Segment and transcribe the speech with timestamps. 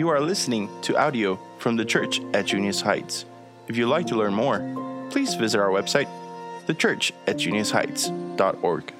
[0.00, 3.26] You are listening to audio from the church at Junius Heights.
[3.68, 4.60] If you'd like to learn more,
[5.10, 6.08] please visit our website,
[6.66, 8.94] thechurchatjuniusheights.org.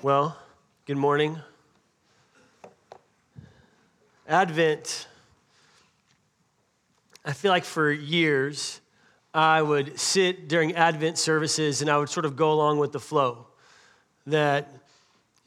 [0.00, 0.38] Well,
[0.86, 1.40] good morning.
[4.28, 5.08] Advent,
[7.24, 8.80] I feel like for years,
[9.34, 13.00] I would sit during Advent services and I would sort of go along with the
[13.00, 13.48] flow.
[14.28, 14.72] That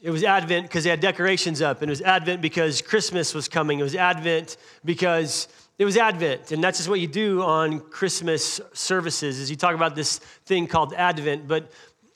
[0.00, 3.48] it was Advent because they had decorations up, and it was Advent because Christmas was
[3.48, 3.80] coming.
[3.80, 8.60] It was Advent because it was Advent, and that's just what you do on Christmas
[8.72, 9.38] services.
[9.38, 11.70] Is you talk about this thing called Advent, but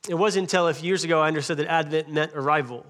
[0.09, 2.87] it wasn't until a few years ago I understood that Advent meant arrival.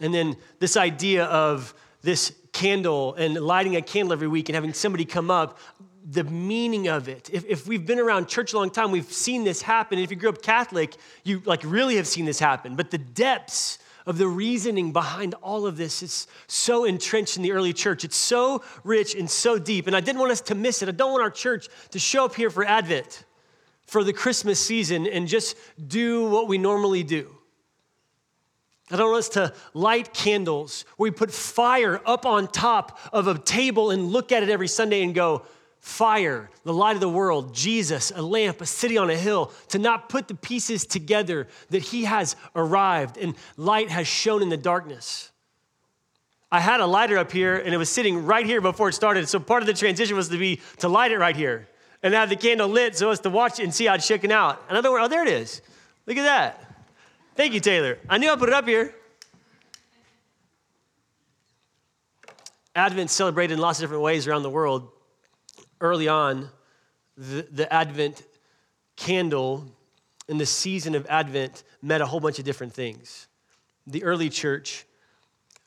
[0.00, 4.72] And then this idea of this candle and lighting a candle every week and having
[4.72, 5.58] somebody come up,
[6.04, 7.30] the meaning of it.
[7.32, 9.98] If, if we've been around church a long time, we've seen this happen.
[9.98, 12.74] If you grew up Catholic, you like really have seen this happen.
[12.74, 17.52] But the depths of the reasoning behind all of this is so entrenched in the
[17.52, 18.04] early church.
[18.04, 19.86] It's so rich and so deep.
[19.86, 20.88] And I didn't want us to miss it.
[20.88, 23.24] I don't want our church to show up here for Advent,
[23.86, 27.30] for the Christmas season, and just do what we normally do.
[28.90, 33.28] I don't want us to light candles where we put fire up on top of
[33.28, 35.46] a table and look at it every Sunday and go,
[35.82, 39.78] fire, the light of the world, Jesus, a lamp, a city on a hill, to
[39.80, 44.56] not put the pieces together that he has arrived and light has shone in the
[44.56, 45.32] darkness.
[46.52, 49.28] I had a lighter up here and it was sitting right here before it started.
[49.28, 51.68] So part of the transition was to be to light it right here
[52.02, 54.30] and have the candle lit so as to watch it and see how it's shaking
[54.30, 54.62] out.
[54.68, 55.62] Another one, oh, there it is.
[56.06, 56.84] Look at that.
[57.34, 57.98] Thank you, Taylor.
[58.08, 58.94] I knew I put it up here.
[62.76, 64.88] Advent celebrated in lots of different ways around the world
[65.82, 66.48] early on,
[67.16, 68.22] the, the Advent
[68.96, 69.66] candle
[70.28, 73.26] and the season of Advent meant a whole bunch of different things.
[73.86, 74.86] The early church,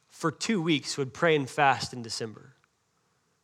[0.08, 2.54] for two weeks, would pray and fast in December.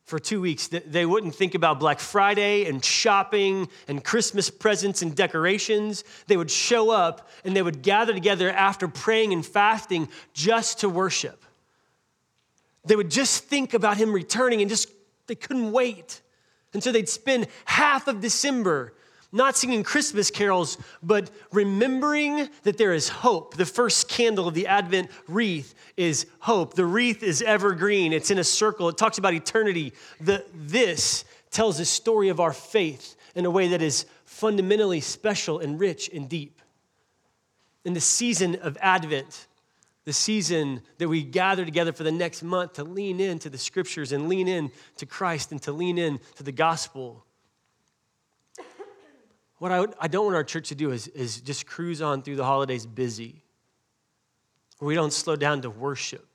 [0.04, 5.14] For two weeks, they wouldn't think about Black Friday and shopping and Christmas presents and
[5.14, 6.04] decorations.
[6.26, 10.88] They would show up and they would gather together after praying and fasting just to
[10.88, 11.44] worship.
[12.84, 14.90] They would just think about him returning and just,
[15.28, 16.20] they couldn't wait.
[16.72, 18.94] And so they'd spend half of December
[19.32, 23.56] not singing Christmas carols, but remembering that there is hope.
[23.56, 26.74] The first candle of the Advent wreath is hope.
[26.74, 29.94] The wreath is evergreen, it's in a circle, it talks about eternity.
[30.20, 35.60] The, this tells the story of our faith in a way that is fundamentally special
[35.60, 36.60] and rich and deep.
[37.84, 39.46] In the season of Advent,
[40.04, 44.12] the season that we gather together for the next month to lean into the scriptures
[44.12, 47.24] and lean in to Christ and to lean in to the gospel.
[49.58, 52.34] What I, I don't want our church to do is, is just cruise on through
[52.34, 53.44] the holidays busy.
[54.80, 56.26] We don't slow down to worship.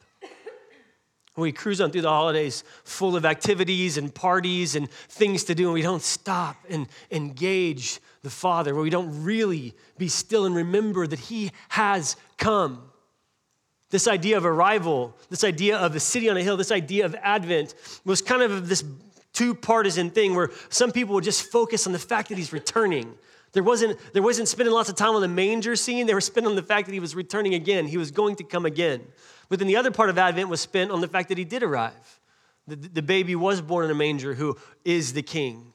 [1.36, 5.66] We cruise on through the holidays full of activities and parties and things to do,
[5.66, 10.56] and we don't stop and engage the Father, where we don't really be still and
[10.56, 12.90] remember that He has come.
[13.90, 17.16] This idea of arrival, this idea of a city on a hill, this idea of
[17.16, 18.84] Advent was kind of this
[19.32, 23.16] two partisan thing where some people would just focus on the fact that he's returning.
[23.54, 26.50] There wasn't, there wasn't spending lots of time on the manger scene, they were spending
[26.50, 27.88] on the fact that he was returning again.
[27.88, 29.02] He was going to come again.
[29.50, 31.64] But then the other part of Advent was spent on the fact that he did
[31.64, 32.20] arrive.
[32.68, 35.74] The, the baby was born in a manger who is the king.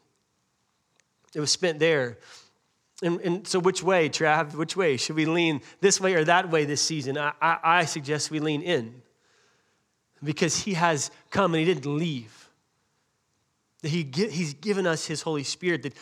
[1.34, 2.18] It was spent there.
[3.02, 4.54] And, and, so, which way, Trav?
[4.54, 4.96] Which way?
[4.96, 7.18] Should we lean this way or that way this season?
[7.18, 9.02] I, I, I suggest we lean in
[10.22, 12.48] because he has come and he didn't leave.
[13.82, 15.94] He, he's given us his Holy Spirit, that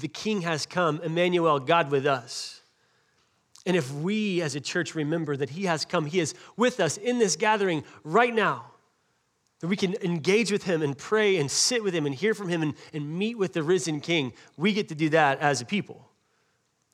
[0.00, 2.62] the King has come, Emmanuel, God with us.
[3.66, 6.96] And if we as a church remember that he has come, he is with us
[6.96, 8.64] in this gathering right now,
[9.60, 12.48] that we can engage with him and pray and sit with him and hear from
[12.48, 15.66] him and, and meet with the risen King, we get to do that as a
[15.66, 16.09] people.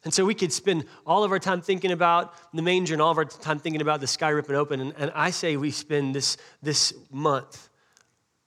[0.04, 3.10] And so we could spend all of our time thinking about the manger and all
[3.10, 4.80] of our time thinking about the sky ripping open.
[4.80, 7.68] And, and I say we spend this, this month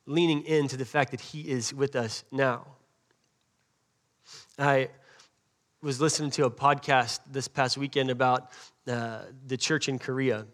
[0.06, 2.66] leaning into the fact that He is with us now.
[4.58, 4.90] I
[5.82, 8.52] was listening to a podcast this past weekend about
[8.88, 10.46] uh, the church in Korea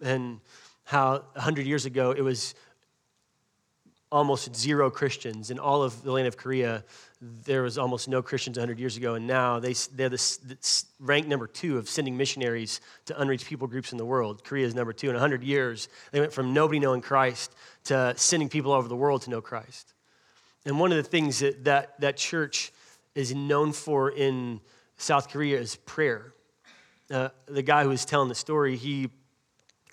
[0.00, 0.40] and
[0.84, 2.54] how 100 years ago it was
[4.12, 6.84] almost zero Christians in all of the land of Korea.
[7.20, 11.28] There was almost no Christians 100 years ago, and now they, they're the, the ranked
[11.28, 14.44] number two of sending missionaries to unreached people groups in the world.
[14.44, 15.08] Korea is number two.
[15.08, 17.54] In 100 years, they went from nobody knowing Christ
[17.84, 19.94] to sending people all over the world to know Christ.
[20.66, 22.70] And one of the things that that, that church
[23.14, 24.60] is known for in
[24.98, 26.34] South Korea is prayer.
[27.10, 29.10] Uh, the guy who was telling the story, he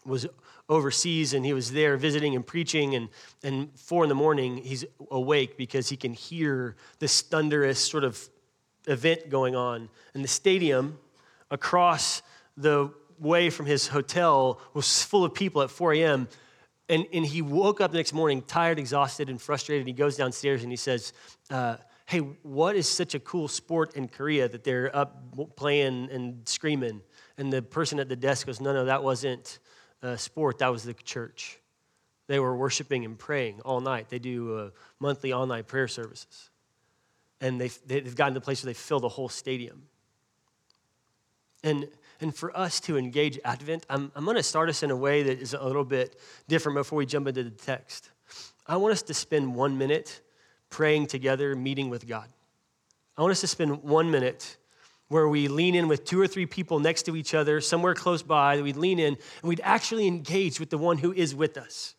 [0.05, 0.27] was
[0.69, 3.09] overseas and he was there visiting and preaching and,
[3.43, 8.29] and four in the morning he's awake because he can hear this thunderous sort of
[8.87, 9.89] event going on.
[10.13, 10.99] And the stadium
[11.49, 12.21] across
[12.55, 16.27] the way from his hotel was full of people at 4 a.m
[16.87, 19.85] and, and he woke up the next morning tired exhausted and frustrated.
[19.85, 21.13] He goes downstairs and he says
[21.49, 26.47] uh, hey what is such a cool sport in korea that they're up playing and
[26.47, 27.01] screaming?
[27.37, 29.59] And the person at the desk goes no no that wasn't
[30.01, 31.59] uh, sport, that was the church.
[32.27, 34.09] They were worshiping and praying all night.
[34.09, 34.69] They do uh,
[34.99, 36.49] monthly online prayer services.
[37.41, 39.83] And they've, they've gotten to the place where they fill the whole stadium.
[41.63, 41.87] And,
[42.21, 45.23] and for us to engage Advent, I'm, I'm going to start us in a way
[45.23, 48.11] that is a little bit different before we jump into the text.
[48.67, 50.21] I want us to spend one minute
[50.69, 52.27] praying together, meeting with God.
[53.17, 54.57] I want us to spend one minute
[55.09, 58.23] where we lean in with two or three people next to each other, somewhere close
[58.23, 61.57] by, that we'd lean in and we'd actually engage with the one who is with
[61.57, 61.95] us.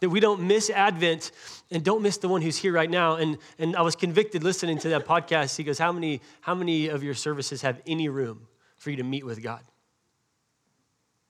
[0.00, 1.32] That we don't miss Advent
[1.70, 3.16] and don't miss the one who's here right now.
[3.16, 5.56] And, and I was convicted listening to that podcast.
[5.56, 8.46] He goes, how many, how many of your services have any room
[8.76, 9.62] for you to meet with God?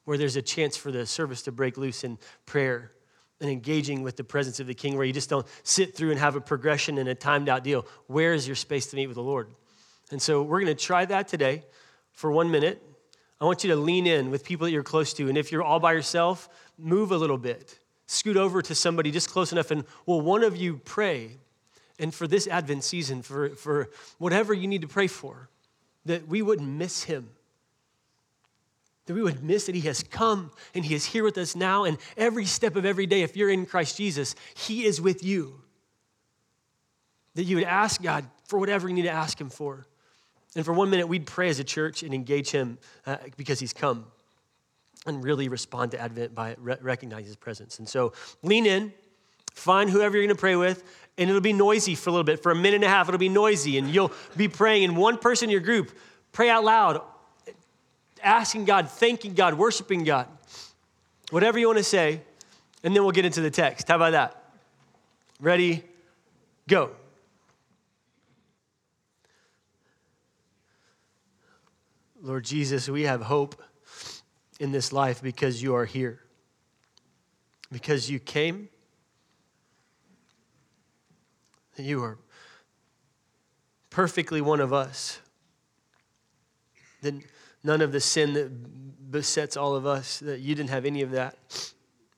[0.04, 2.92] Where there's a chance for the service to break loose in prayer
[3.40, 6.18] and engaging with the presence of the King, where you just don't sit through and
[6.18, 7.86] have a progression and a timed out deal.
[8.06, 9.48] Where is your space to meet with the Lord?
[10.10, 11.64] And so we're going to try that today
[12.12, 12.82] for one minute.
[13.40, 15.28] I want you to lean in with people that you're close to.
[15.28, 17.78] And if you're all by yourself, move a little bit.
[18.06, 21.36] Scoot over to somebody just close enough, and will one of you pray?
[21.98, 25.48] And for this Advent season, for, for whatever you need to pray for,
[26.06, 27.28] that we wouldn't miss him.
[29.06, 31.84] That we would miss that he has come and he is here with us now.
[31.84, 35.60] And every step of every day, if you're in Christ Jesus, he is with you.
[37.34, 39.86] That you would ask God for whatever you need to ask him for.
[40.56, 43.72] And for one minute, we'd pray as a church and engage him uh, because he's
[43.72, 44.06] come
[45.06, 47.78] and really respond to Advent by re- recognizing his presence.
[47.78, 48.12] And so
[48.42, 48.92] lean in,
[49.52, 50.82] find whoever you're going to pray with,
[51.16, 52.42] and it'll be noisy for a little bit.
[52.42, 54.84] For a minute and a half, it'll be noisy, and you'll be praying.
[54.84, 55.96] And one person in your group,
[56.32, 57.02] pray out loud,
[58.22, 60.28] asking God, thanking God, worshiping God,
[61.30, 62.22] whatever you want to say,
[62.84, 63.88] and then we'll get into the text.
[63.88, 64.42] How about that?
[65.40, 65.84] Ready?
[66.68, 66.92] Go.
[72.20, 73.62] Lord Jesus, we have hope
[74.58, 76.20] in this life because you are here,
[77.70, 78.68] because you came,
[81.78, 82.18] That you are
[83.88, 85.20] perfectly one of us.
[87.02, 87.22] Then
[87.62, 91.12] none of the sin that besets all of us, that you didn't have any of
[91.12, 91.36] that.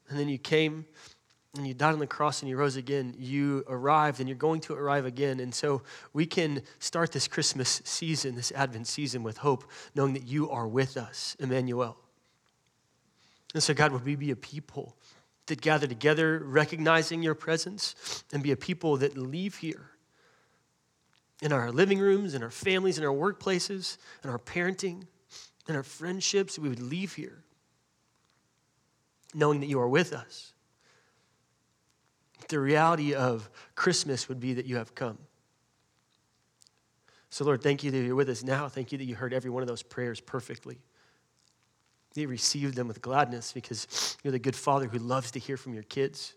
[0.09, 0.87] And then you came
[1.57, 4.61] and you died on the cross and you rose again, you arrived and you're going
[4.61, 5.41] to arrive again.
[5.41, 5.83] And so
[6.13, 9.65] we can start this Christmas season, this Advent season with hope,
[9.95, 11.97] knowing that you are with us, Emmanuel.
[13.53, 14.97] And so, God, would we be a people
[15.47, 19.91] that gather together, recognizing your presence, and be a people that leave here
[21.43, 25.03] in our living rooms, in our families, in our workplaces, in our parenting,
[25.69, 27.43] in our friendships, we would leave here
[29.35, 30.53] knowing that you are with us
[32.51, 35.19] the reality of Christmas would be that you have come.
[37.31, 38.69] So, Lord, thank you that you're with us now.
[38.69, 40.79] Thank you that you heard every one of those prayers perfectly.
[42.17, 45.73] You received them with gladness because you're the good father who loves to hear from
[45.75, 46.35] your kids.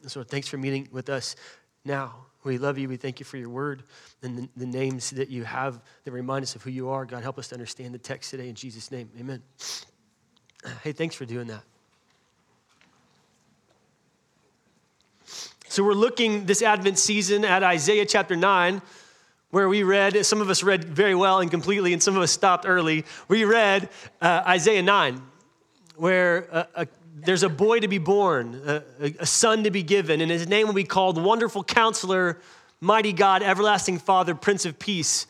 [0.00, 1.36] And so, thanks for meeting with us
[1.84, 2.14] now.
[2.44, 2.88] We love you.
[2.88, 3.84] We thank you for your word
[4.22, 7.04] and the, the names that you have that remind us of who you are.
[7.04, 9.10] God, help us to understand the text today in Jesus' name.
[9.20, 9.42] Amen.
[10.82, 11.62] Hey, thanks for doing that.
[15.72, 18.82] So we're looking this Advent season at Isaiah chapter 9,
[19.52, 22.30] where we read, some of us read very well and completely, and some of us
[22.30, 23.06] stopped early.
[23.26, 23.88] We read
[24.20, 25.22] uh, Isaiah 9,
[25.96, 28.82] where uh, a, there's a boy to be born, a,
[29.20, 32.38] a son to be given, and his name will be called Wonderful Counselor,
[32.82, 35.26] Mighty God, Everlasting Father, Prince of Peace,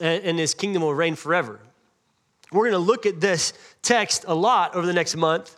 [0.00, 1.60] and, and his kingdom will reign forever.
[2.50, 5.56] We're going to look at this text a lot over the next month.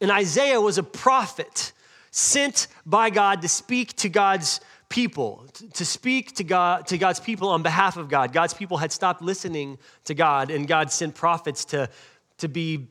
[0.00, 1.72] And Isaiah was a prophet
[2.10, 7.48] sent by God to speak to God's people, to speak to God to God's people
[7.48, 8.32] on behalf of God.
[8.32, 11.88] God's people had stopped listening to God, and God sent prophets to,
[12.38, 12.88] to be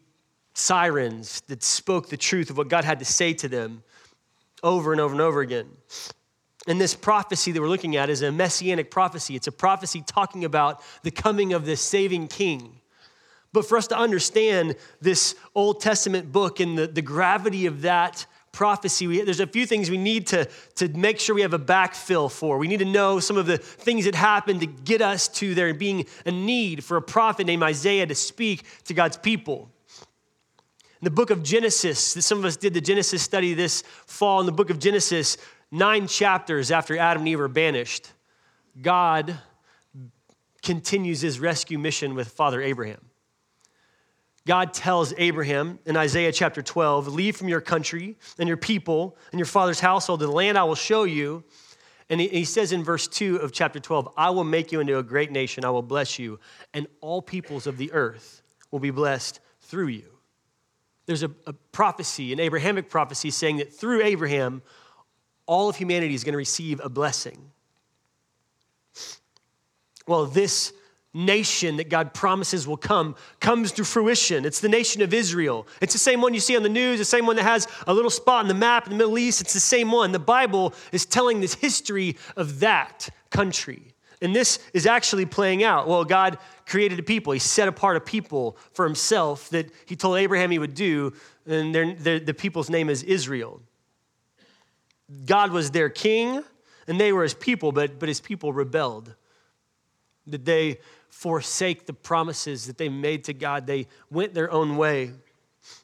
[0.53, 3.83] sirens that spoke the truth of what God had to say to them
[4.63, 5.67] over and over and over again.
[6.67, 9.35] And this prophecy that we're looking at is a messianic prophecy.
[9.35, 12.81] It's a prophecy talking about the coming of this saving king.
[13.53, 18.25] But for us to understand this Old Testament book and the, the gravity of that
[18.57, 21.59] prophecy, we, there's a few things we need to, to make sure we have a
[21.59, 22.57] backfill for.
[22.57, 25.71] We need to know some of the things that happened to get us to there
[25.75, 29.69] being a need for a prophet named Isaiah to speak to God's people.
[30.99, 34.39] In the book of Genesis, some of us did the Genesis study this fall.
[34.39, 35.37] In the book of Genesis,
[35.69, 38.11] nine chapters after Adam and Eve are banished,
[38.81, 39.37] God
[40.63, 43.06] continues his rescue mission with Father Abraham.
[44.47, 49.39] God tells Abraham in Isaiah chapter 12, Leave from your country and your people and
[49.39, 51.43] your father's household to the land I will show you.
[52.09, 55.03] And he, says in verse 2 of chapter 12, I will make you into a
[55.03, 56.39] great nation, I will bless you,
[56.73, 60.09] and all peoples of the earth will be blessed through you.
[61.05, 64.61] There's a, a prophecy, an Abrahamic prophecy, saying that through Abraham,
[65.45, 67.51] all of humanity is going to receive a blessing.
[70.07, 70.71] Well, this
[71.13, 74.45] nation that God promises will come comes to fruition.
[74.45, 75.67] It's the nation of Israel.
[75.81, 77.93] It's the same one you see on the news, the same one that has a
[77.93, 79.41] little spot in the map in the Middle East.
[79.41, 80.11] It's the same one.
[80.11, 83.93] The Bible is telling this history of that country.
[84.21, 85.87] And this is actually playing out.
[85.87, 90.17] Well, God created a people, He set apart a people for Himself that He told
[90.17, 91.13] Abraham He would do,
[91.45, 93.61] and their, their, the people's name is Israel.
[95.25, 96.43] God was their king,
[96.87, 99.13] and they were His people, but, but His people rebelled.
[100.27, 100.79] That they
[101.09, 103.65] forsake the promises that they made to God.
[103.65, 105.13] They went their own way.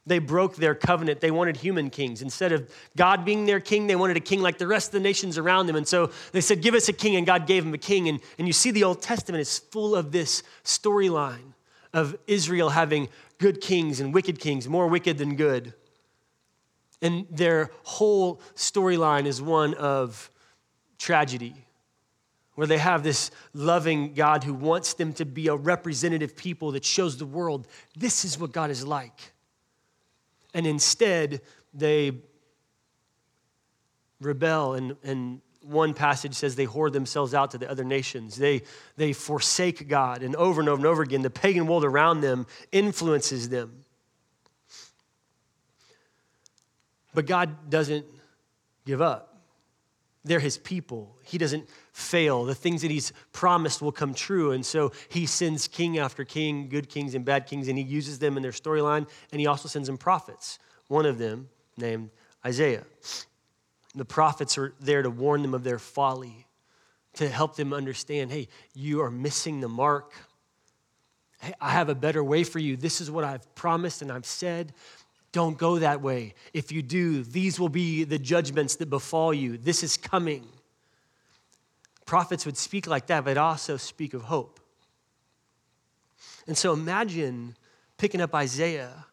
[0.05, 1.21] They broke their covenant.
[1.21, 2.21] They wanted human kings.
[2.21, 4.99] Instead of God being their king, they wanted a king like the rest of the
[4.99, 5.75] nations around them.
[5.75, 8.07] And so they said, Give us a king, and God gave them a king.
[8.09, 11.53] And, and you see, the Old Testament is full of this storyline
[11.93, 15.73] of Israel having good kings and wicked kings, more wicked than good.
[17.01, 20.29] And their whole storyline is one of
[20.97, 21.65] tragedy
[22.55, 26.85] where they have this loving God who wants them to be a representative people that
[26.85, 29.33] shows the world this is what God is like.
[30.53, 31.41] And instead,
[31.73, 32.13] they
[34.21, 38.35] rebel, and, and one passage says they whore themselves out to the other nations.
[38.35, 38.61] They,
[38.97, 42.45] they forsake God, and over and over and over again, the pagan world around them
[42.71, 43.83] influences them.
[47.13, 48.05] But God doesn't
[48.85, 49.32] give up.
[50.25, 51.17] They're his people.
[51.23, 52.45] He doesn't fail.
[52.45, 54.51] The things that he's promised will come true.
[54.51, 58.19] And so he sends king after king, good kings and bad kings, and he uses
[58.19, 59.07] them in their storyline.
[59.31, 62.09] And he also sends them prophets, one of them named
[62.45, 62.85] Isaiah.
[63.95, 66.47] The prophets are there to warn them of their folly,
[67.15, 70.13] to help them understand hey, you are missing the mark.
[71.41, 72.77] Hey, I have a better way for you.
[72.77, 74.73] This is what I've promised and I've said.
[75.33, 76.35] Don't go that way.
[76.53, 79.57] If you do, these will be the judgments that befall you.
[79.57, 80.47] This is coming.
[82.05, 84.59] Prophets would speak like that, but also speak of hope.
[86.47, 87.57] And so imagine
[87.97, 89.07] picking up Isaiah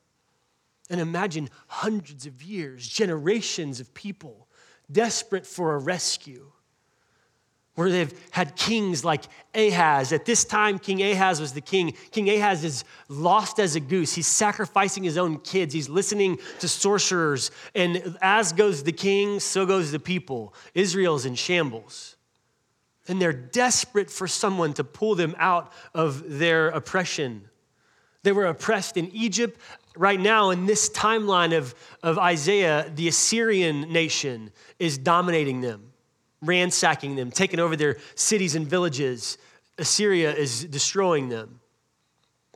[0.91, 4.47] and imagine hundreds of years, generations of people
[4.93, 6.53] desperate for a rescue
[7.75, 9.25] where they've had kings like
[9.55, 10.13] Ahaz.
[10.13, 11.95] At this time, King Ahaz was the king.
[12.11, 14.15] King Ahaz is lost as a goose.
[14.15, 17.51] He's sacrificing his own kids, he's listening to sorcerers.
[17.75, 20.55] And as goes the king, so goes the people.
[20.75, 22.17] Israel's in shambles.
[23.09, 27.49] And they're desperate for someone to pull them out of their oppression.
[28.23, 29.59] They were oppressed in Egypt.
[29.97, 35.90] Right now, in this timeline of, of Isaiah, the Assyrian nation is dominating them
[36.43, 39.39] ransacking them, taking over their cities and villages.
[39.79, 41.61] Assyria is destroying them.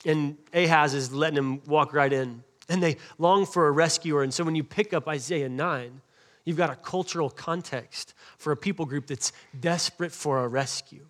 [0.07, 2.43] And Ahaz is letting them walk right in.
[2.69, 4.23] And they long for a rescuer.
[4.23, 6.01] And so when you pick up Isaiah 9,
[6.45, 11.07] you've got a cultural context for a people group that's desperate for a rescue.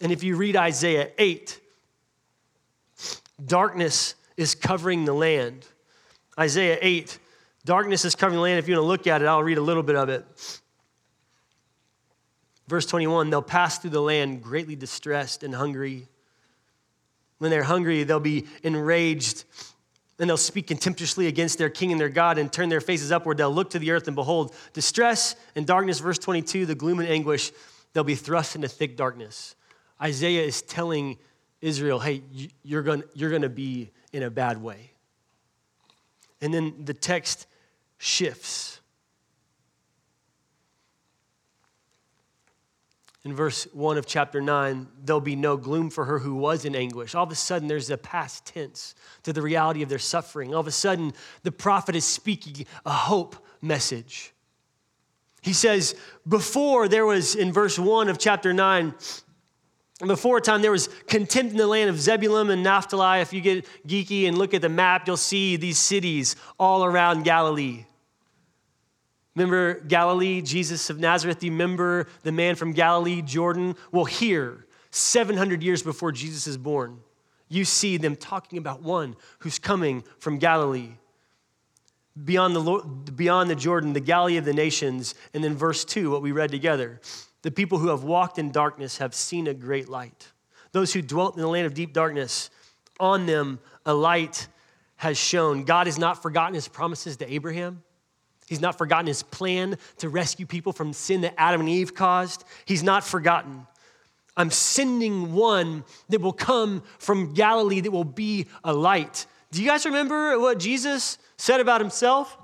[0.00, 1.60] And if you read Isaiah 8,
[3.44, 5.66] darkness is covering the land.
[6.38, 7.18] Isaiah 8,
[7.64, 8.58] darkness is covering the land.
[8.58, 10.61] If you want to look at it, I'll read a little bit of it.
[12.72, 16.08] Verse 21 they'll pass through the land greatly distressed and hungry.
[17.36, 19.44] When they're hungry, they'll be enraged
[20.18, 23.36] and they'll speak contemptuously against their king and their God and turn their faces upward.
[23.36, 25.98] They'll look to the earth and behold distress and darkness.
[25.98, 27.52] Verse 22 the gloom and anguish,
[27.92, 29.54] they'll be thrust into thick darkness.
[30.00, 31.18] Isaiah is telling
[31.60, 32.22] Israel, hey,
[32.62, 34.92] you're going you're going to be in a bad way.
[36.40, 37.46] And then the text
[37.98, 38.80] shifts.
[43.24, 46.74] In verse 1 of chapter 9, there'll be no gloom for her who was in
[46.74, 47.14] anguish.
[47.14, 50.52] All of a sudden, there's a past tense to the reality of their suffering.
[50.52, 51.12] All of a sudden,
[51.44, 54.32] the prophet is speaking a hope message.
[55.40, 55.94] He says,
[56.26, 58.92] Before there was, in verse 1 of chapter 9,
[60.04, 63.20] before time there was contempt in the land of Zebulun and Naphtali.
[63.20, 67.22] If you get geeky and look at the map, you'll see these cities all around
[67.22, 67.84] Galilee.
[69.34, 71.42] Remember Galilee, Jesus of Nazareth?
[71.42, 73.76] You remember the man from Galilee, Jordan?
[73.90, 77.00] Well, here, 700 years before Jesus is born,
[77.48, 80.90] you see them talking about one who's coming from Galilee.
[82.24, 85.14] beyond the, beyond the Jordan, the Galilee of the nations.
[85.32, 87.00] And then verse 2, what we read together.
[87.42, 90.28] The people who have walked in darkness have seen a great light.
[90.72, 92.50] Those who dwelt in the land of deep darkness,
[93.00, 94.46] on them a light
[94.96, 95.64] has shone.
[95.64, 97.82] God has not forgotten his promises to Abraham.
[98.52, 102.44] He's not forgotten his plan to rescue people from sin that Adam and Eve caused.
[102.66, 103.66] He's not forgotten.
[104.36, 109.24] I'm sending one that will come from Galilee that will be a light.
[109.52, 112.36] Do you guys remember what Jesus said about himself?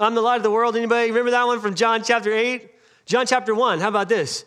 [0.00, 0.74] I'm the light of the world.
[0.74, 2.68] Anybody remember that one from John chapter 8?
[3.04, 4.44] John chapter 1, how about this?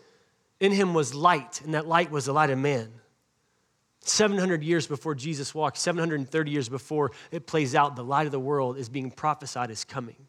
[0.59, 2.91] In him was light, and that light was the light of man.
[4.01, 8.39] 700 years before Jesus walked, 730 years before it plays out, the light of the
[8.39, 10.27] world is being prophesied as coming.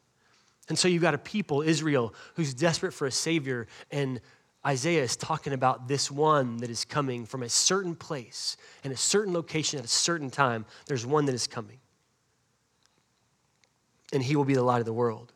[0.71, 4.21] And so you've got a people, Israel, who's desperate for a Savior, and
[4.65, 8.97] Isaiah is talking about this one that is coming from a certain place and a
[8.97, 10.65] certain location at a certain time.
[10.87, 11.79] There's one that is coming.
[14.12, 15.33] And he will be the light of the world.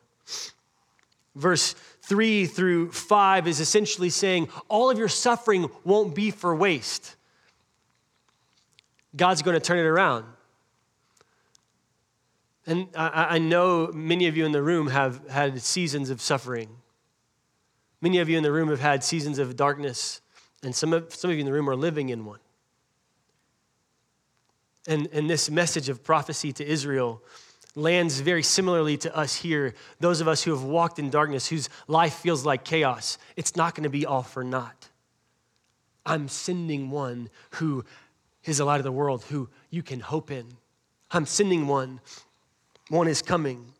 [1.35, 1.73] Verse
[2.03, 7.17] 3 through 5 is essentially saying all of your suffering won't be for waste.
[9.13, 10.25] God's going to turn it around.
[12.67, 16.69] And I, I, know many of you in the room have had seasons of suffering.
[18.01, 20.21] Many of you in the room have had seasons of darkness,
[20.63, 22.39] and some of, some of you in the room are living in one.
[24.87, 27.21] And, and this message of prophecy to Israel
[27.75, 31.69] lands very similarly to us here, those of us who have walked in darkness, whose
[31.87, 33.17] life feels like chaos.
[33.35, 34.89] It's not going to be all for naught.
[36.05, 37.83] I'm sending one who
[38.43, 40.45] is the light of the world, who you can hope in.
[41.11, 41.99] I'm sending one.
[42.89, 43.73] One is coming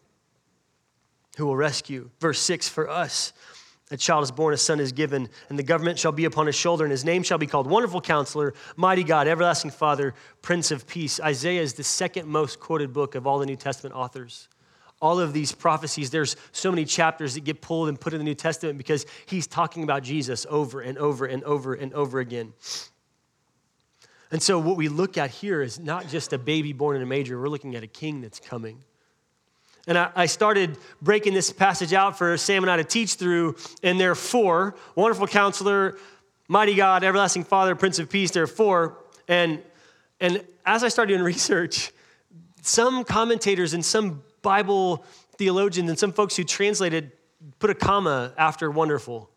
[1.37, 2.09] who will rescue.
[2.19, 3.33] Verse 6 for us.
[3.91, 6.55] A child is born, a son is given, and the government shall be upon his
[6.55, 10.87] shoulder, and his name shall be called Wonderful Counselor, Mighty God, Everlasting Father, Prince of
[10.87, 11.19] Peace.
[11.19, 14.47] Isaiah is the second most quoted book of all the New Testament authors.
[15.01, 18.25] All of these prophecies, there's so many chapters that get pulled and put in the
[18.25, 22.53] New Testament because he's talking about Jesus over and over and over and over again.
[24.31, 27.05] And so, what we look at here is not just a baby born in a
[27.05, 28.83] manger, we're looking at a king that's coming.
[29.87, 33.99] And I, started breaking this passage out for Sam and I to teach through, and
[33.99, 35.97] there are four wonderful counselor,
[36.47, 38.31] mighty God, everlasting Father, Prince of Peace.
[38.31, 38.97] There are four.
[39.27, 39.61] And,
[40.19, 41.91] and as I started doing research,
[42.63, 45.05] some commentators and some Bible
[45.37, 47.11] theologians and some folks who translated
[47.59, 49.29] put a comma after wonderful,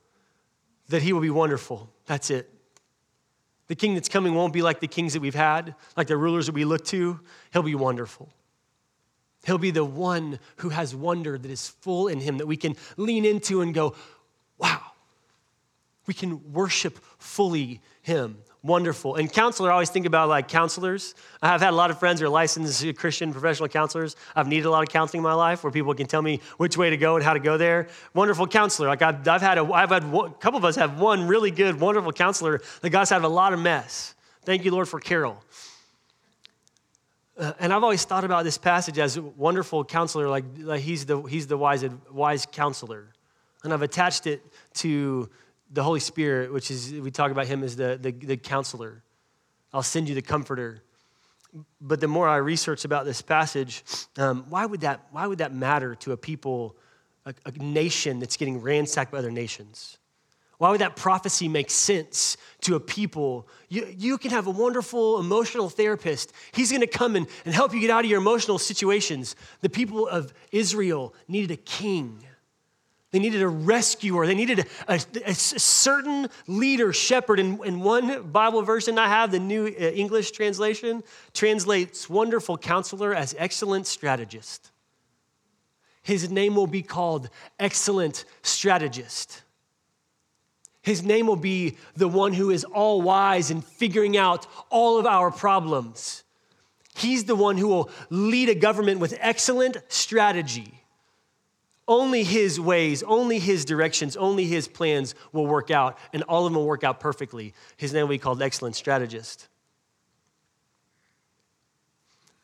[0.88, 1.90] that he will be wonderful.
[2.06, 2.48] That's it.
[3.66, 6.46] The king that's coming won't be like the kings that we've had, like the rulers
[6.46, 7.20] that we look to.
[7.52, 8.32] He'll be wonderful.
[9.44, 12.77] He'll be the one who has wonder that is full in him that we can
[12.96, 13.94] lean into and go,
[14.59, 14.81] wow.
[16.07, 18.38] We can worship fully him.
[18.62, 19.14] Wonderful.
[19.14, 21.14] And counselor, I always think about like counselors.
[21.40, 24.16] I've had a lot of friends who are licensed Christian professional counselors.
[24.35, 26.77] I've needed a lot of counseling in my life where people can tell me which
[26.77, 27.87] way to go and how to go there.
[28.14, 28.88] Wonderful counselor.
[28.88, 31.53] Like I've, I've had a, I've had one, a couple of us have one really
[31.53, 34.14] good, wonderful counselor that got us out of a lot of mess.
[34.42, 35.42] Thank you, Lord, for Carol.
[37.38, 41.07] Uh, and I've always thought about this passage as a wonderful counselor, like, like he's
[41.07, 43.12] the, he's the wise, wise counselor.
[43.62, 45.31] And I've attached it to
[45.70, 49.05] the Holy Spirit, which is, we talk about him as the, the, the counselor.
[49.72, 50.83] I'll send you the comforter.
[51.81, 53.85] But the more I research about this passage,
[54.16, 56.77] um, why, would that, why would that matter to a people,
[57.24, 59.98] a, a nation that's getting ransacked by other nations?
[60.59, 63.49] Why would that prophecy make sense to a people?
[63.68, 66.33] You, you can have a wonderful emotional therapist.
[66.53, 69.37] He's going to come and, and help you get out of your emotional situations.
[69.61, 72.25] The people of Israel needed a king.
[73.12, 74.27] They needed a rescuer.
[74.27, 77.38] They needed a, a, a certain leader, shepherd.
[77.38, 83.14] And, in one Bible version I have, the New uh, English translation, translates wonderful counselor
[83.14, 84.73] as excellent strategist.
[86.03, 89.42] His name will be called excellent strategist.
[90.88, 95.05] His name will be the one who is all wise in figuring out all of
[95.05, 96.24] our problems.
[96.96, 100.83] He's the one who will lead a government with excellent strategy.
[101.87, 106.53] Only his ways, only his directions, only his plans will work out, and all of
[106.55, 107.53] them will work out perfectly.
[107.77, 109.46] His name will be called excellent strategist.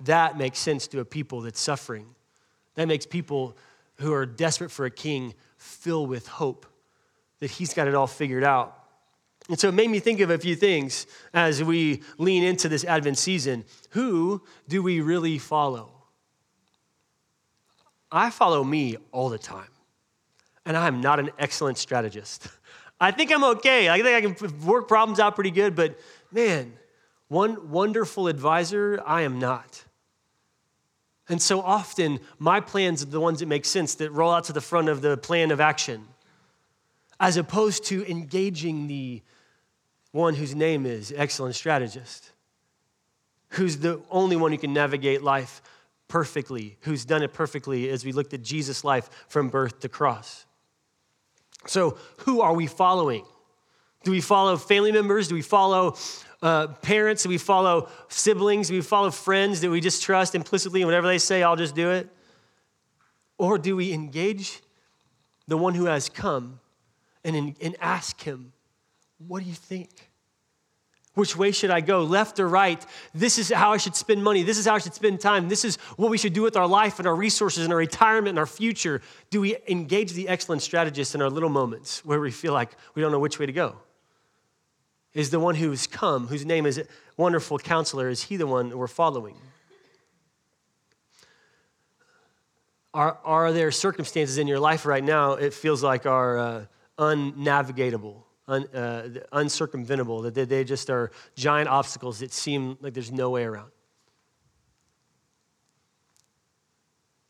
[0.01, 2.15] That makes sense to a people that's suffering.
[2.75, 3.57] That makes people
[4.01, 6.67] who are desperate for a king fill with hope
[7.41, 8.79] that he's got it all figured out.
[9.49, 12.85] And so it made me think of a few things as we lean into this
[12.85, 13.65] Advent season.
[13.91, 15.91] Who do we really follow?
[18.11, 19.69] I follow me all the time,
[20.65, 22.49] and I'm not an excellent strategist.
[23.01, 23.91] I think I'm okay.
[23.91, 25.99] I think I can work problems out pretty good, but
[26.31, 26.73] man,
[27.29, 29.85] one wonderful advisor, I am not.
[31.29, 34.53] And so often, my plans are the ones that make sense, that roll out to
[34.53, 36.07] the front of the plan of action,
[37.21, 39.23] as opposed to engaging the
[40.13, 42.33] one whose name is excellent strategist,
[43.51, 45.63] who's the only one who can navigate life
[46.09, 50.47] perfectly, who's done it perfectly as we looked at Jesus' life from birth to cross.
[51.67, 53.25] So, who are we following?
[54.05, 55.29] Do we follow family members?
[55.29, 55.97] Do we follow
[56.43, 57.23] uh, parents?
[57.23, 58.69] Do we follow siblings?
[58.69, 61.75] Do we follow friends that we just trust implicitly and whatever they say, I'll just
[61.75, 62.09] do it?
[63.39, 64.63] Or do we engage
[65.49, 66.61] the one who has come
[67.25, 68.53] and, and ask him,
[69.19, 69.91] What do you think?
[71.15, 72.85] Which way should I go, left or right?
[73.15, 74.43] This is how I should spend money.
[74.43, 75.49] This is how I should spend time.
[75.49, 78.31] This is what we should do with our life and our resources and our retirement
[78.31, 79.01] and our future.
[79.31, 83.03] Do we engage the excellent strategist in our little moments where we feel like we
[83.03, 83.77] don't know which way to go?
[85.13, 86.83] Is the one who's come, whose name is
[87.17, 89.37] Wonderful Counselor, is he the one we're following?
[92.93, 96.65] Are, are there circumstances in your life right now it feels like are uh,
[96.99, 98.23] unnavigatable?
[98.49, 103.31] un, uh, uncircumventable, that they, they just are giant obstacles that seem like there's no
[103.31, 103.71] way around.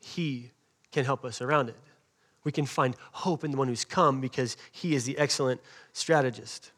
[0.01, 0.51] He
[0.91, 1.77] can help us around it.
[2.43, 5.61] We can find hope in the one who's come because he is the excellent
[5.93, 6.71] strategist.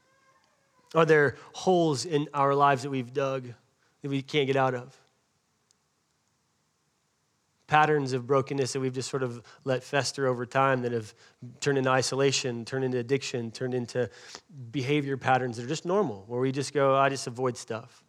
[0.96, 3.54] Are there holes in our lives that we've dug
[4.02, 4.98] that we can't get out of?
[7.68, 11.14] Patterns of brokenness that we've just sort of let fester over time that have
[11.60, 14.10] turned into isolation, turned into addiction, turned into
[14.72, 18.04] behavior patterns that are just normal, where we just go, I just avoid stuff.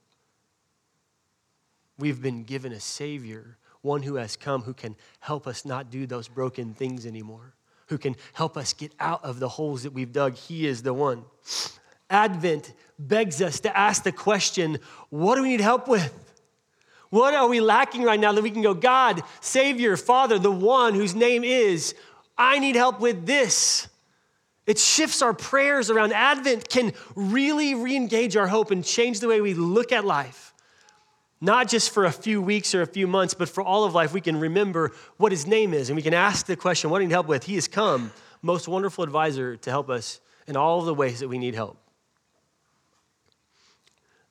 [1.98, 6.06] We've been given a Savior, one who has come who can help us not do
[6.06, 7.54] those broken things anymore,
[7.88, 10.36] who can help us get out of the holes that we've dug.
[10.36, 11.24] He is the one.
[12.10, 14.78] Advent begs us to ask the question
[15.10, 16.27] what do we need help with?
[17.10, 20.94] What are we lacking right now that we can go, God, Savior, Father, the one
[20.94, 21.94] whose name is,
[22.36, 23.88] I need help with this?
[24.66, 26.12] It shifts our prayers around.
[26.12, 30.52] Advent can really re engage our hope and change the way we look at life.
[31.40, 34.12] Not just for a few weeks or a few months, but for all of life,
[34.12, 37.04] we can remember what his name is and we can ask the question, What do
[37.04, 37.44] you need help with?
[37.44, 41.28] He has come, most wonderful advisor to help us in all of the ways that
[41.28, 41.78] we need help.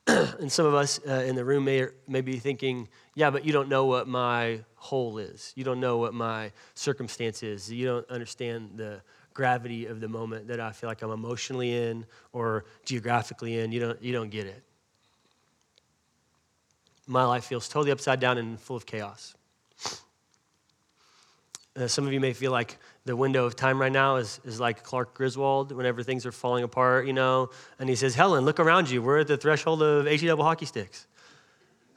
[0.40, 3.52] and some of us uh, in the room may, may be thinking, yeah, but you
[3.52, 5.52] don't know what my hole is.
[5.56, 7.70] You don't know what my circumstance is.
[7.70, 9.02] You don't understand the
[9.34, 13.72] gravity of the moment that I feel like I'm emotionally in or geographically in.
[13.72, 14.64] You don't, you don't get it.
[17.06, 19.36] My life feels totally upside down and full of chaos.
[21.76, 24.60] Uh, some of you may feel like the window of time right now is, is
[24.60, 28.60] like Clark Griswold whenever things are falling apart, you know, and he says, Ellen, look
[28.60, 29.02] around you.
[29.02, 31.08] We're at the threshold of HE double hockey sticks.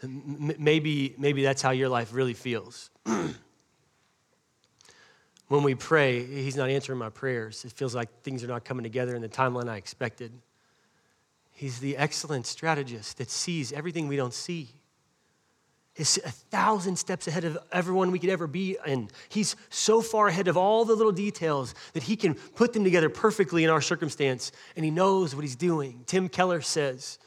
[0.03, 2.91] M- maybe, maybe that's how your life really feels.
[3.05, 3.35] when
[5.63, 7.65] we pray, he's not answering my prayers.
[7.65, 10.33] It feels like things are not coming together in the timeline I expected.
[11.53, 14.69] He's the excellent strategist that sees everything we don't see
[15.97, 20.29] is a thousand steps ahead of everyone we could ever be and he's so far
[20.29, 23.81] ahead of all the little details that he can put them together perfectly in our
[23.81, 26.03] circumstance and he knows what he's doing.
[26.07, 27.19] Tim keller says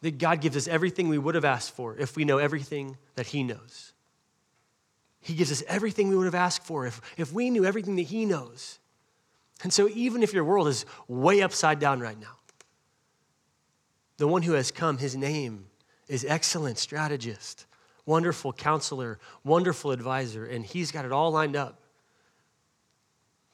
[0.00, 3.26] that god gives us everything we would have asked for if we know everything that
[3.26, 3.92] he knows.
[5.20, 8.02] He gives us everything we would have asked for if, if we knew everything that
[8.04, 8.78] he knows.
[9.62, 12.38] And so even if your world is way upside down right now
[14.20, 15.66] the one who has come his name
[16.10, 17.66] is excellent strategist,
[18.04, 21.78] wonderful counselor, wonderful advisor, and he's got it all lined up.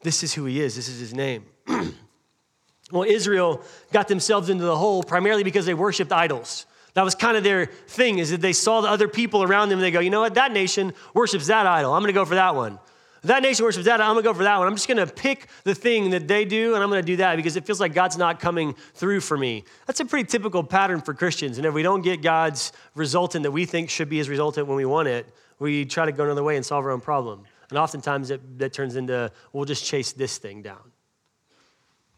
[0.00, 1.44] This is who he is, this is his name.
[2.90, 6.64] well, Israel got themselves into the hole primarily because they worshiped idols.
[6.94, 9.78] That was kind of their thing, is that they saw the other people around them
[9.78, 11.92] and they go, you know what, that nation worships that idol.
[11.92, 12.78] I'm gonna go for that one
[13.26, 14.66] that nation worships that, I'm gonna go for that one.
[14.66, 17.56] I'm just gonna pick the thing that they do and I'm gonna do that because
[17.56, 19.64] it feels like God's not coming through for me.
[19.86, 21.58] That's a pretty typical pattern for Christians.
[21.58, 24.76] And if we don't get God's resultant that we think should be his resultant when
[24.76, 25.26] we want it,
[25.58, 27.44] we try to go another way and solve our own problem.
[27.70, 30.92] And oftentimes it, that turns into, we'll just chase this thing down.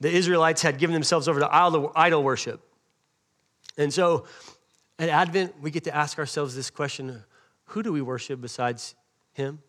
[0.00, 2.60] The Israelites had given themselves over to idol worship.
[3.76, 4.26] And so
[4.98, 7.22] at Advent, we get to ask ourselves this question
[7.72, 8.94] who do we worship besides
[9.32, 9.60] him?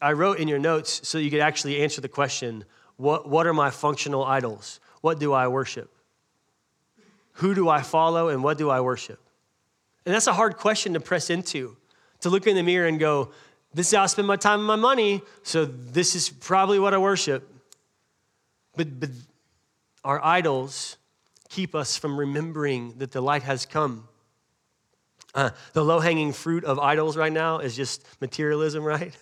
[0.00, 2.64] I wrote in your notes so you could actually answer the question
[2.96, 4.78] what, what are my functional idols?
[5.00, 5.90] What do I worship?
[7.34, 9.18] Who do I follow and what do I worship?
[10.04, 11.76] And that's a hard question to press into,
[12.20, 13.30] to look in the mirror and go,
[13.72, 16.92] this is how I spend my time and my money, so this is probably what
[16.92, 17.48] I worship.
[18.76, 19.10] But, but
[20.04, 20.98] our idols
[21.48, 24.08] keep us from remembering that the light has come
[25.34, 29.16] Uh, the low hanging fruit of idols right now is just materialism, right?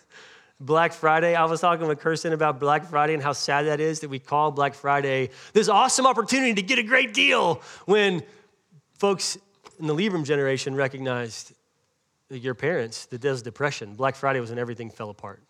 [0.61, 4.01] Black Friday, I was talking with Kirsten about Black Friday and how sad that is
[4.01, 8.25] that we call Black Friday this awesome opportunity to get a great deal when
[8.95, 9.39] folks
[9.79, 11.53] in the Libram generation recognized
[12.29, 13.95] your parents that does depression.
[13.95, 15.41] Black Friday was when everything fell apart.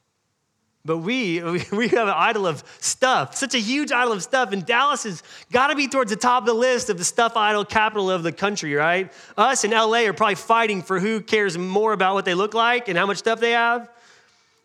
[0.85, 1.43] But we,
[1.73, 4.53] we have an idol of stuff, such a huge idol of stuff.
[4.53, 7.35] And Dallas has got to be towards the top of the list of the stuff
[7.35, 9.11] idol capital of the country, right?
[9.39, 12.89] Us in LA are probably fighting for who cares more about what they look like
[12.89, 13.89] and how much stuff they have.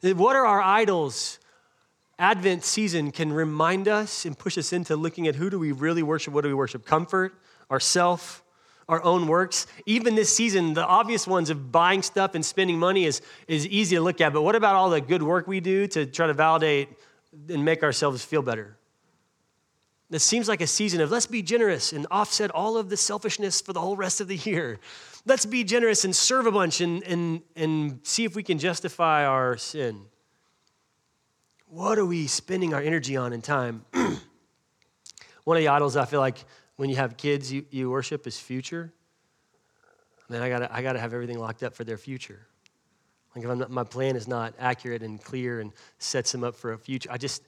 [0.04, 1.40] What are our idols?
[2.20, 6.04] Advent season can remind us and push us into looking at who do we really
[6.04, 6.34] worship?
[6.34, 6.86] What do we worship?
[6.86, 7.34] Comfort,
[7.72, 8.44] ourself,
[8.90, 9.66] our own works.
[9.86, 13.96] Even this season, the obvious ones of buying stuff and spending money is, is easy
[13.96, 16.34] to look at, but what about all the good work we do to try to
[16.34, 16.90] validate
[17.50, 18.78] and make ourselves feel better?
[20.12, 23.62] It seems like a season of let's be generous and offset all of the selfishness
[23.62, 24.80] for the whole rest of the year.
[25.26, 29.26] Let's be generous and serve a bunch and, and, and see if we can justify
[29.26, 30.02] our sin.
[31.68, 33.86] What are we spending our energy on in time?
[33.94, 36.44] One of the idols I feel like
[36.76, 38.92] when you have kids you, you worship is future.
[40.28, 42.46] Man, I gotta, I gotta have everything locked up for their future.
[43.34, 46.74] Like if not, my plan is not accurate and clear and sets them up for
[46.74, 47.44] a future, I just,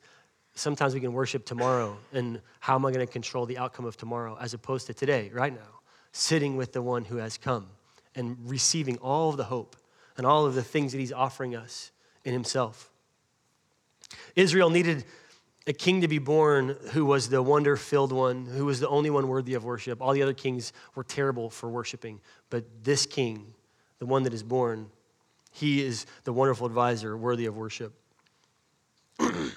[0.53, 4.37] sometimes we can worship tomorrow and how am I gonna control the outcome of tomorrow
[4.39, 5.81] as opposed to today, right now
[6.15, 7.67] sitting with the one who has come
[8.15, 9.75] and receiving all of the hope
[10.15, 11.91] and all of the things that he's offering us
[12.23, 12.89] in himself.
[14.33, 15.03] Israel needed
[15.67, 19.09] a king to be born who was the wonder filled one, who was the only
[19.09, 20.01] one worthy of worship.
[20.01, 23.53] All the other kings were terrible for worshiping, but this king,
[23.99, 24.89] the one that is born,
[25.51, 27.93] he is the wonderful advisor worthy of worship.
[29.19, 29.51] and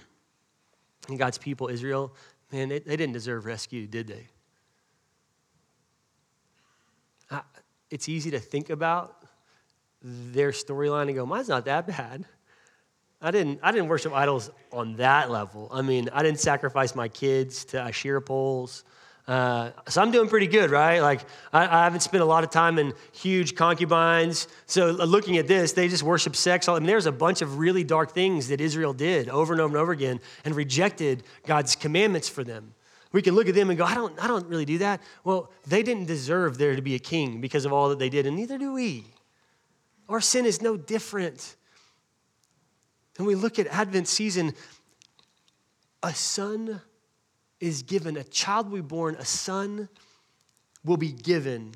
[1.17, 2.13] God's people, Israel,
[2.51, 4.27] man, they, they didn't deserve rescue, did they?
[7.91, 9.17] It's easy to think about
[10.03, 12.25] their storyline and go, mine's not that bad.
[13.21, 15.69] I didn't, I didn't worship idols on that level.
[15.73, 18.85] I mean, I didn't sacrifice my kids to Asherah poles.
[19.27, 21.01] Uh, so I'm doing pretty good, right?
[21.01, 21.21] Like,
[21.53, 24.49] I, I, haven't spent a lot of time in huge concubines.
[24.65, 26.67] So, uh, looking at this, they just worship sex.
[26.67, 29.77] I mean, there's a bunch of really dark things that Israel did over and over
[29.77, 32.73] and over again and rejected God's commandments for them.
[33.13, 35.01] We can look at them and go, I don't, I don't really do that.
[35.25, 38.27] Well, they didn't deserve there to be a king because of all that they did,
[38.27, 39.05] and neither do we.
[40.09, 41.57] Our sin is no different.
[43.17, 44.55] And we look at Advent season,
[46.03, 46.81] a son
[47.61, 49.89] is given, a child will be born, a son
[50.85, 51.75] will be given.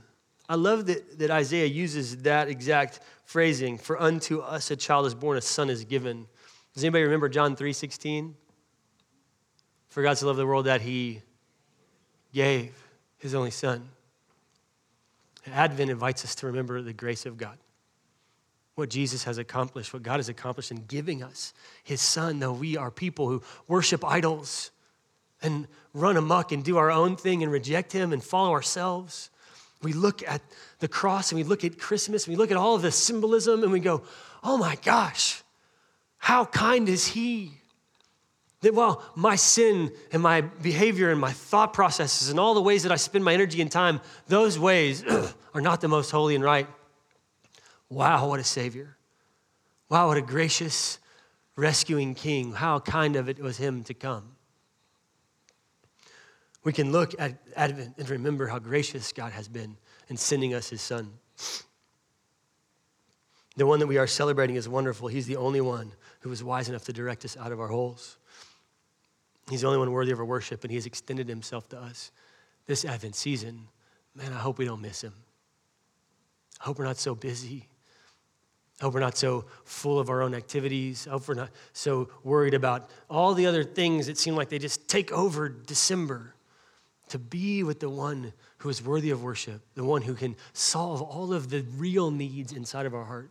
[0.49, 3.79] I love that, that Isaiah uses that exact phrasing.
[3.79, 6.27] For unto us a child is born, a son is given.
[6.75, 8.37] Does anybody remember John 3 16?
[9.93, 11.21] For God so loved the world that he
[12.33, 12.75] gave
[13.19, 13.91] his only son.
[15.53, 17.59] Advent invites us to remember the grace of God.
[18.75, 21.53] What Jesus has accomplished, what God has accomplished in giving us
[21.85, 24.71] his son, though we are people who worship idols
[25.43, 29.29] and run amok and do our own thing and reject him and follow ourselves.
[29.83, 30.41] We look at
[30.79, 33.63] the cross and we look at Christmas and we look at all of the symbolism
[33.63, 34.05] and we go,
[34.43, 35.43] oh my gosh,
[36.17, 37.59] how kind is he?
[38.63, 42.85] That while my sin and my behavior and my thought processes and all the ways
[42.85, 45.05] that I spend my energy and time, those ways
[45.55, 46.69] are not the most holy and right.
[47.89, 48.97] Wow, what a Savior.
[49.89, 50.99] Wow, what a gracious,
[51.57, 52.53] rescuing King.
[52.53, 54.37] How kind of it was Him to come.
[56.65, 59.77] We can look at Advent and remember how gracious God has been
[60.09, 61.13] in sending us His Son.
[63.57, 65.09] The one that we are celebrating is wonderful.
[65.09, 68.17] He's the only one who was wise enough to direct us out of our holes.
[69.49, 72.13] He's the only one worthy of our worship, and He has extended Himself to us
[72.67, 73.69] this Advent season.
[74.15, 75.15] Man, I hope we don't miss Him.
[76.61, 77.69] I hope we're not so busy.
[78.81, 81.07] I hope we're not so full of our own activities.
[81.07, 84.59] I hope we're not so worried about all the other things that seem like they
[84.59, 86.35] just take over December.
[87.09, 91.03] To be with the one who is worthy of worship, the one who can solve
[91.03, 93.31] all of the real needs inside of our heart,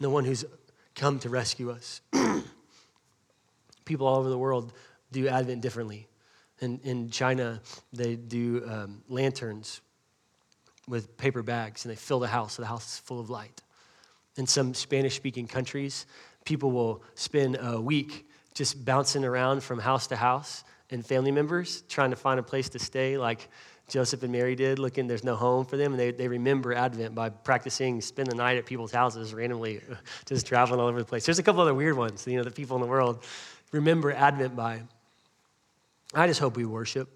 [0.00, 0.46] the one who's
[0.94, 2.00] come to rescue us.
[3.84, 4.72] People all over the world
[5.12, 6.08] do Advent differently.
[6.60, 7.60] In, in China,
[7.92, 9.80] they do um, lanterns
[10.88, 13.62] with paper bags and they fill the house so the house is full of light.
[14.36, 16.06] In some Spanish speaking countries,
[16.44, 21.82] people will spend a week just bouncing around from house to house and family members
[21.88, 23.48] trying to find a place to stay, like
[23.88, 25.92] Joseph and Mary did, looking, there's no home for them.
[25.92, 29.80] And they, they remember Advent by practicing, spend the night at people's houses randomly,
[30.26, 31.26] just traveling all over the place.
[31.26, 33.24] There's a couple other weird ones, you know, that people in the world
[33.70, 34.82] remember Advent by.
[36.14, 37.08] I just hope we worship.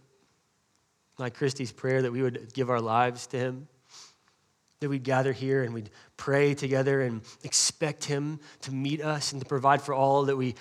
[1.18, 3.68] Like Christy's prayer that we would give our lives to Him.
[4.80, 9.40] that we'd gather here and we'd pray together and expect Him to meet us and
[9.40, 10.54] to provide for all that we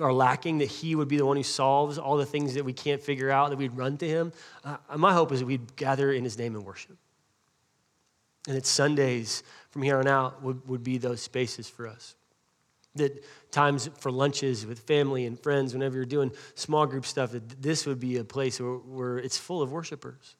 [0.00, 2.72] are lacking, that He would be the one who solves all the things that we
[2.72, 4.32] can't figure out, that we'd run to Him.
[4.64, 6.96] Uh, my hope is that we'd gather in His name and worship.
[8.48, 12.14] And that Sundays from here on out would, would be those spaces for us.
[12.96, 17.62] That times for lunches with family and friends, whenever you're doing small group stuff, that
[17.62, 20.36] this would be a place where, where it's full of worshipers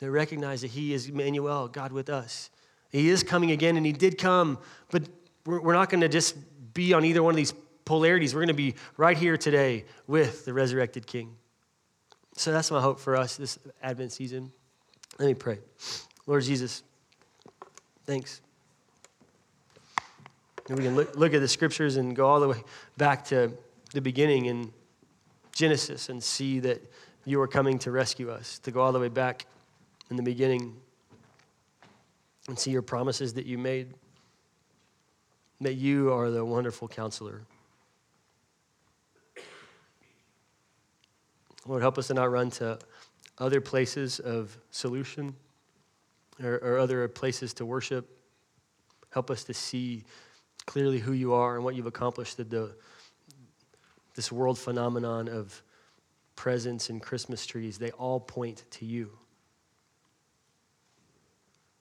[0.00, 2.50] that recognize that He is Emmanuel, God with us.
[2.90, 4.58] He is coming again, and He did come,
[4.90, 5.08] but
[5.46, 6.36] we're, we're not going to just
[6.74, 8.34] be on either one of these polarities.
[8.34, 11.36] We're going to be right here today with the resurrected King.
[12.36, 14.52] So that's my hope for us this Advent season.
[15.18, 15.58] Let me pray.
[16.26, 16.82] Lord Jesus,
[18.06, 18.40] thanks.
[20.70, 22.62] And we can look, look at the scriptures and go all the way
[22.96, 23.50] back to
[23.92, 24.72] the beginning in
[25.52, 26.80] Genesis and see that
[27.24, 29.46] you are coming to rescue us, to go all the way back
[30.10, 30.76] in the beginning
[32.46, 33.94] and see your promises that you made,
[35.60, 37.42] that you are the wonderful counselor.
[41.66, 42.78] Lord, help us to not run to
[43.38, 45.34] other places of solution
[46.40, 48.08] or, or other places to worship.
[49.12, 50.04] Help us to see
[50.60, 52.74] clearly who you are and what you've accomplished, that the,
[54.14, 55.62] this world phenomenon of
[56.36, 59.10] presents and Christmas trees, they all point to you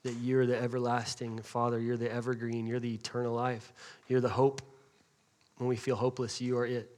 [0.03, 3.73] that you're the everlasting Father, you're the evergreen, you're the eternal life,
[4.07, 4.61] you're the hope.
[5.57, 6.89] When we feel hopeless, you are it.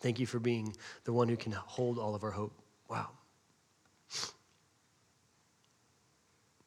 [0.00, 2.52] Thank you for being the one who can hold all of our hope.
[2.88, 3.10] Wow.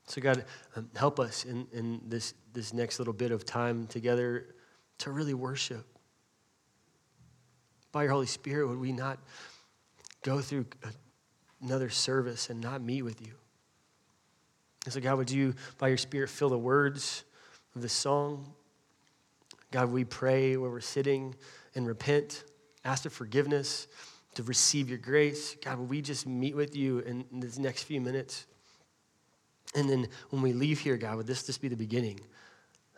[0.09, 0.43] So, God,
[0.75, 4.55] um, help us in, in this, this next little bit of time together
[4.97, 5.85] to really worship.
[7.91, 9.19] By your Holy Spirit, would we not
[10.23, 10.65] go through
[11.61, 13.33] another service and not meet with you?
[14.85, 17.23] And so, God, would you, by your Spirit, fill the words
[17.75, 18.51] of this song?
[19.69, 21.35] God, we pray where we're sitting
[21.75, 22.45] and repent,
[22.83, 23.87] ask for forgiveness,
[24.33, 25.55] to receive your grace.
[25.63, 28.47] God, would we just meet with you in, in these next few minutes?
[29.75, 32.19] And then when we leave here, God, would this just be the beginning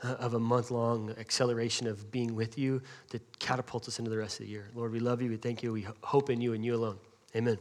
[0.04, 4.18] uh, of a month long acceleration of being with you that catapults us into the
[4.18, 4.70] rest of the year?
[4.74, 5.30] Lord, we love you.
[5.30, 5.74] We thank you.
[5.74, 6.98] We hope in you and you alone.
[7.36, 7.58] Amen.